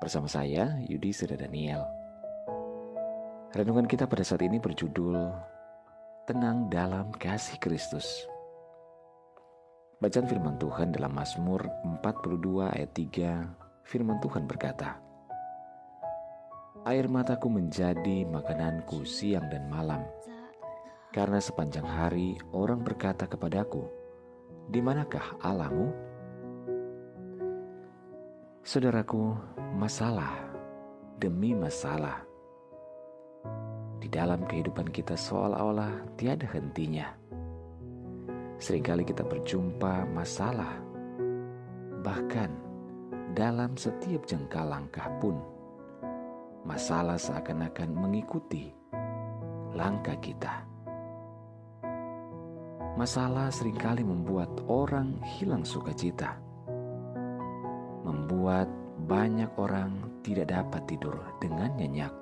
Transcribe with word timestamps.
Bersama 0.00 0.24
saya, 0.32 0.80
Yudi 0.88 1.12
Seda 1.12 1.36
Daniel. 1.36 1.84
Renungan 3.52 3.84
kita 3.84 4.08
pada 4.08 4.24
saat 4.24 4.40
ini 4.40 4.56
berjudul 4.56 5.28
Tenang 6.24 6.72
dalam 6.72 7.12
Kasih 7.12 7.60
Kristus. 7.60 8.08
Bacaan 10.00 10.24
firman 10.24 10.56
Tuhan 10.56 10.96
dalam 10.96 11.12
Mazmur 11.12 11.68
42 12.00 12.72
ayat 12.80 12.96
3, 12.96 13.84
firman 13.84 14.16
Tuhan 14.24 14.48
berkata, 14.48 14.96
Air 16.88 17.04
mataku 17.12 17.52
menjadi 17.52 18.24
makananku 18.24 19.04
siang 19.04 19.52
dan 19.52 19.68
malam, 19.68 20.00
karena 21.12 21.44
sepanjang 21.44 21.84
hari 21.84 22.40
orang 22.56 22.80
berkata 22.80 23.28
kepadaku, 23.28 23.84
di 24.64 24.80
manakah 24.80 25.36
Allahmu? 25.44 25.92
Saudaraku, 28.64 29.36
masalah 29.80 30.36
demi 31.16 31.56
masalah 31.56 32.20
di 33.96 34.12
dalam 34.12 34.44
kehidupan 34.44 34.92
kita 34.92 35.16
seolah-olah 35.16 36.04
tiada 36.20 36.44
hentinya. 36.52 37.08
Seringkali 38.60 39.08
kita 39.08 39.24
berjumpa 39.24 40.04
masalah, 40.12 40.76
bahkan 42.04 42.52
dalam 43.32 43.72
setiap 43.72 44.28
jengkal 44.28 44.68
langkah 44.68 45.08
pun, 45.16 45.40
masalah 46.68 47.16
seakan-akan 47.16 47.88
mengikuti 47.96 48.68
langkah 49.72 50.20
kita. 50.20 50.60
Masalah 53.00 53.48
sering 53.48 53.80
kali 53.80 54.04
membuat 54.04 54.52
orang 54.68 55.16
hilang 55.24 55.64
sukacita, 55.64 56.36
membuat 58.04 58.68
banyak 59.10 59.50
orang 59.58 60.22
tidak 60.22 60.54
dapat 60.54 60.86
tidur 60.86 61.18
dengan 61.42 61.74
nyenyak. 61.74 62.14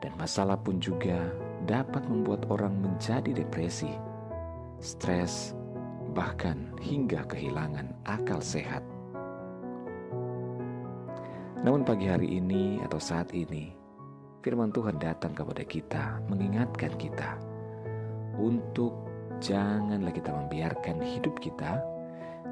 Dan 0.00 0.16
masalah 0.16 0.56
pun 0.56 0.80
juga 0.80 1.28
dapat 1.68 2.08
membuat 2.08 2.48
orang 2.48 2.72
menjadi 2.80 3.44
depresi 3.44 3.92
stres, 4.80 5.52
bahkan 6.16 6.72
hingga 6.80 7.28
kehilangan 7.28 7.92
akal 8.08 8.40
sehat. 8.40 8.80
Namun 11.62 11.84
pagi 11.84 12.08
hari 12.08 12.40
ini 12.40 12.80
atau 12.82 12.98
saat 12.98 13.30
ini, 13.36 13.70
firman 14.42 14.74
Tuhan 14.74 14.98
datang 14.98 15.36
kepada 15.36 15.62
kita 15.62 16.18
mengingatkan 16.26 16.96
kita 16.98 17.38
untuk 18.40 18.96
janganlah 19.38 20.10
kita 20.10 20.34
membiarkan 20.34 20.98
hidup 21.04 21.36
kita 21.38 21.78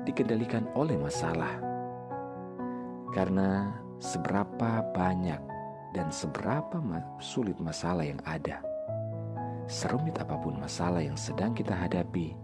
dikendalikan 0.06 0.70
oleh 0.78 0.94
masalah. 0.94 1.69
Karena 3.10 3.74
seberapa 3.98 4.86
banyak 4.94 5.42
dan 5.90 6.08
seberapa 6.14 6.78
sulit 7.18 7.58
masalah 7.58 8.06
yang 8.06 8.22
ada, 8.22 8.62
serumit 9.66 10.14
apa 10.22 10.38
pun 10.38 10.54
masalah 10.58 11.02
yang 11.02 11.18
sedang 11.18 11.50
kita 11.50 11.74
hadapi, 11.74 12.38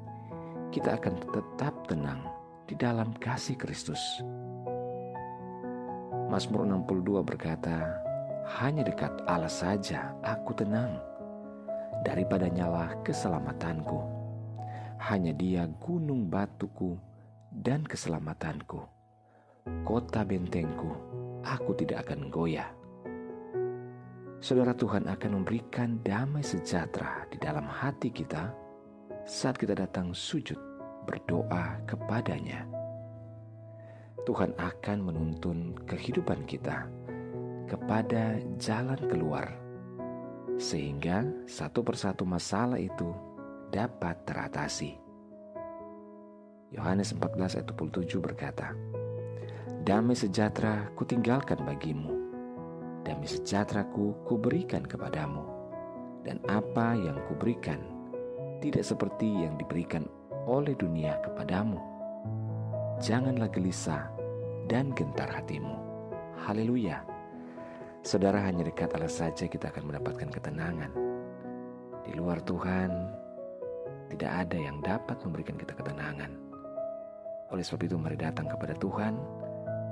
kita 0.74 0.98
akan 0.98 1.14
tetap 1.30 1.74
tenang 1.86 2.26
di 2.66 2.74
dalam 2.74 3.14
kasih 3.22 3.54
Kristus. 3.54 4.02
Mazmur 6.26 6.66
62 6.66 7.22
berkata, 7.22 8.02
hanya 8.58 8.86
dekat 8.86 9.10
Allah 9.26 9.50
saja 9.50 10.14
aku 10.22 10.54
tenang. 10.54 11.02
Daripada 12.06 12.46
nyala 12.46 12.94
keselamatanku. 13.02 13.98
Hanya 15.02 15.34
dia 15.34 15.66
gunung 15.82 16.30
batuku 16.30 16.94
dan 17.50 17.82
keselamatanku. 17.82 18.95
Kota 19.86 20.22
bentengku, 20.22 20.94
aku 21.42 21.74
tidak 21.74 22.06
akan 22.06 22.30
goyah. 22.30 22.70
Saudara 24.38 24.70
Tuhan 24.78 25.10
akan 25.10 25.42
memberikan 25.42 25.98
damai 26.06 26.46
sejahtera 26.46 27.26
di 27.26 27.38
dalam 27.42 27.66
hati 27.66 28.14
kita 28.14 28.54
saat 29.26 29.58
kita 29.58 29.74
datang 29.74 30.14
sujud 30.14 30.58
berdoa 31.02 31.82
kepadanya. 31.82 32.62
Tuhan 34.22 34.54
akan 34.54 34.98
menuntun 35.02 35.74
kehidupan 35.86 36.46
kita 36.46 36.86
kepada 37.66 38.38
jalan 38.62 38.98
keluar 39.10 39.50
sehingga 40.62 41.26
satu 41.50 41.82
persatu 41.82 42.22
masalah 42.22 42.78
itu 42.78 43.10
dapat 43.74 44.14
teratasi. 44.26 44.94
Yohanes 46.74 47.14
14 47.14 47.62
ayat 47.62 47.66
27 47.70 48.18
berkata, 48.18 48.74
Damai 49.66 50.14
sejahtera 50.14 50.94
kutinggalkan 50.94 51.58
bagimu, 51.66 52.14
damai 53.02 53.26
sejahteraku 53.26 54.14
kuberikan 54.22 54.86
kepadamu, 54.86 55.42
dan 56.22 56.38
apa 56.46 56.94
yang 56.94 57.18
kuberikan 57.26 57.82
tidak 58.62 58.86
seperti 58.86 59.26
yang 59.26 59.58
diberikan 59.58 60.06
oleh 60.46 60.78
dunia 60.78 61.18
kepadamu. 61.26 61.82
Janganlah 63.02 63.50
gelisah 63.50 64.06
dan 64.70 64.94
gentar 64.94 65.26
hatimu. 65.34 65.74
Haleluya. 66.46 67.02
Saudara 68.06 68.38
hanya 68.46 68.62
dekat 68.62 68.94
Allah 68.94 69.10
saja 69.10 69.50
kita 69.50 69.74
akan 69.74 69.90
mendapatkan 69.90 70.30
ketenangan. 70.30 70.94
Di 72.06 72.14
luar 72.14 72.38
Tuhan, 72.46 72.90
tidak 74.14 74.30
ada 74.46 74.58
yang 74.62 74.78
dapat 74.78 75.18
memberikan 75.26 75.58
kita 75.58 75.74
ketenangan. 75.74 76.30
Oleh 77.50 77.66
sebab 77.66 77.82
itu 77.86 77.98
mari 77.98 78.14
datang 78.14 78.46
kepada 78.46 78.78
Tuhan, 78.78 79.18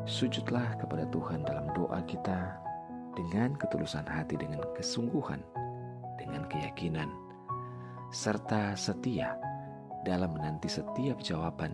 sujudlah 0.04 0.76
kepada 0.76 1.09
Tuhan 1.09 1.44
dalam 1.44 1.72
doa 1.72 2.00
kita 2.04 2.60
dengan 3.16 3.56
ketulusan 3.56 4.04
hati, 4.04 4.37
dengan 4.37 4.60
kesungguhan, 4.76 5.41
dengan 6.20 6.44
keyakinan, 6.48 7.09
serta 8.12 8.76
setia 8.76 9.37
dalam 10.04 10.37
menanti 10.37 10.69
setiap 10.69 11.19
jawaban 11.25 11.72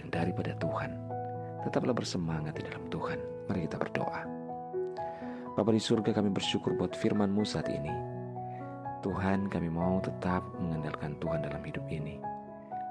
yang 0.00 0.08
daripada 0.08 0.56
Tuhan. 0.56 0.96
Tetaplah 1.66 1.92
bersemangat 1.92 2.56
di 2.56 2.62
dalam 2.64 2.86
Tuhan. 2.88 3.18
Mari 3.50 3.68
kita 3.68 3.76
berdoa. 3.76 4.22
Bapa 5.58 5.74
di 5.74 5.82
surga 5.82 6.14
kami 6.14 6.30
bersyukur 6.30 6.78
buat 6.78 6.94
firman-Mu 6.94 7.42
saat 7.42 7.66
ini. 7.68 7.90
Tuhan 9.02 9.50
kami 9.50 9.68
mau 9.68 9.98
tetap 9.98 10.42
mengandalkan 10.58 11.18
Tuhan 11.18 11.42
dalam 11.42 11.62
hidup 11.66 11.82
ini. 11.90 12.22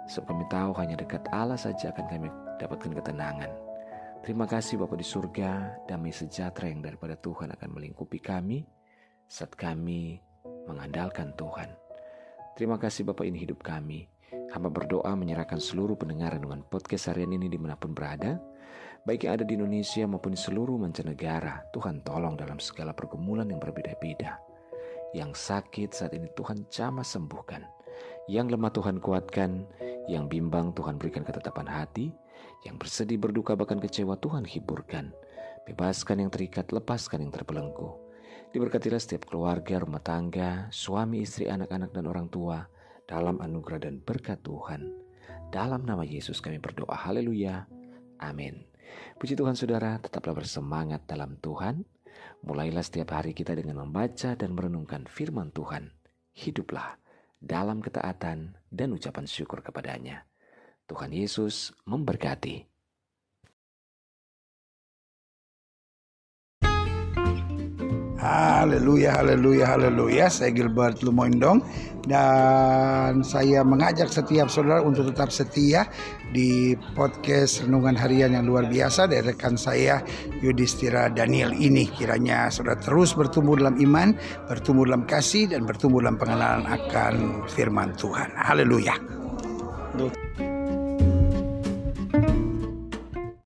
Sebab 0.08 0.36
kami 0.36 0.44
tahu 0.52 0.72
hanya 0.80 0.96
dekat 1.00 1.24
Allah 1.32 1.60
saja 1.60 1.92
akan 1.92 2.06
kami 2.12 2.28
dapatkan 2.60 2.92
ketenangan. 2.96 3.67
Terima 4.26 4.50
kasih 4.50 4.82
Bapak 4.82 4.98
di 4.98 5.06
surga, 5.06 5.84
damai 5.86 6.10
sejahtera 6.10 6.68
yang 6.68 6.82
daripada 6.82 7.14
Tuhan 7.18 7.54
akan 7.54 7.70
melingkupi 7.70 8.18
kami 8.18 8.66
saat 9.30 9.54
kami 9.54 10.18
mengandalkan 10.66 11.36
Tuhan. 11.38 11.70
Terima 12.58 12.82
kasih 12.82 13.06
Bapak 13.06 13.30
ini 13.30 13.46
hidup 13.46 13.62
kami. 13.62 14.10
Hamba 14.52 14.74
berdoa 14.74 15.14
menyerahkan 15.14 15.62
seluruh 15.62 15.96
pendengar 15.96 16.34
dengan 16.36 16.66
podcast 16.66 17.14
harian 17.14 17.32
ini 17.36 17.48
di 17.48 17.60
mana 17.62 17.78
pun 17.78 17.94
berada, 17.94 18.42
baik 19.06 19.28
yang 19.28 19.40
ada 19.40 19.46
di 19.46 19.56
Indonesia 19.56 20.04
maupun 20.10 20.34
di 20.34 20.40
seluruh 20.40 20.76
mancanegara. 20.76 21.70
Tuhan 21.72 22.02
tolong 22.02 22.36
dalam 22.36 22.58
segala 22.58 22.92
pergumulan 22.98 23.48
yang 23.48 23.62
berbeda-beda. 23.62 24.42
Yang 25.16 25.40
sakit 25.40 25.90
saat 25.96 26.12
ini 26.18 26.28
Tuhan 26.36 26.68
jamah 26.68 27.06
sembuhkan. 27.06 27.64
Yang 28.28 28.60
lemah 28.60 28.72
Tuhan 28.76 28.98
kuatkan, 29.00 29.64
yang 30.12 30.28
bimbang 30.28 30.76
Tuhan 30.76 31.00
berikan 31.00 31.24
ketetapan 31.24 31.68
hati, 31.68 32.12
yang 32.66 32.76
bersedih 32.76 33.22
berduka 33.22 33.54
bahkan 33.56 33.80
kecewa 33.80 34.20
Tuhan 34.20 34.44
hiburkan. 34.44 35.14
Bebaskan 35.68 36.24
yang 36.24 36.32
terikat, 36.32 36.72
lepaskan 36.72 37.28
yang 37.28 37.32
terbelenggu. 37.32 37.96
Diberkatilah 38.56 39.00
setiap 39.04 39.28
keluarga, 39.28 39.84
rumah 39.84 40.00
tangga, 40.00 40.72
suami, 40.72 41.28
istri, 41.28 41.52
anak-anak, 41.52 41.92
dan 41.92 42.08
orang 42.08 42.32
tua 42.32 42.64
dalam 43.04 43.44
anugerah 43.44 43.84
dan 43.84 44.00
berkat 44.00 44.40
Tuhan. 44.48 44.88
Dalam 45.52 45.84
nama 45.84 46.08
Yesus 46.08 46.40
kami 46.40 46.60
berdoa. 46.60 46.96
Haleluya. 46.96 47.68
Amin. 48.24 48.64
Puji 49.20 49.36
Tuhan 49.36 49.56
saudara, 49.60 50.00
tetaplah 50.00 50.36
bersemangat 50.36 51.04
dalam 51.08 51.36
Tuhan. 51.44 51.84
Mulailah 52.48 52.84
setiap 52.84 53.16
hari 53.16 53.36
kita 53.36 53.56
dengan 53.56 53.84
membaca 53.84 54.36
dan 54.36 54.56
merenungkan 54.56 55.04
firman 55.08 55.52
Tuhan. 55.52 55.92
Hiduplah 56.32 56.96
dalam 57.38 57.84
ketaatan 57.84 58.56
dan 58.72 58.88
ucapan 58.96 59.26
syukur 59.28 59.62
kepadanya. 59.62 60.26
Tuhan 60.88 61.12
Yesus 61.12 61.76
memberkati. 61.84 62.78
Haleluya, 68.18 69.22
haleluya, 69.22 69.78
haleluya. 69.78 70.26
Saya 70.28 70.50
Gilbert 70.52 71.06
Lumoindong 71.06 71.62
dan 72.10 73.22
saya 73.22 73.62
mengajak 73.62 74.10
setiap 74.10 74.50
saudara 74.50 74.82
untuk 74.82 75.14
tetap 75.14 75.30
setia 75.30 75.86
di 76.34 76.74
podcast 76.98 77.64
Renungan 77.64 77.96
Harian 77.96 78.34
yang 78.34 78.50
luar 78.50 78.68
biasa 78.68 79.06
dari 79.08 79.32
rekan 79.32 79.56
saya 79.56 80.02
Yudhistira 80.42 81.14
Daniel 81.14 81.54
ini. 81.56 81.88
Kiranya 81.88 82.50
saudara 82.50 82.82
terus 82.82 83.14
bertumbuh 83.14 83.56
dalam 83.56 83.78
iman, 83.80 84.18
bertumbuh 84.50 84.84
dalam 84.90 85.06
kasih 85.06 85.54
dan 85.54 85.64
bertumbuh 85.64 86.02
dalam 86.02 86.18
pengenalan 86.18 86.66
akan 86.68 87.46
firman 87.48 87.94
Tuhan. 87.96 88.34
Haleluya. 88.34 88.98